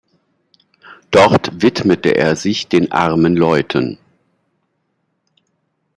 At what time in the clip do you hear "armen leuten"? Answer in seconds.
2.91-3.99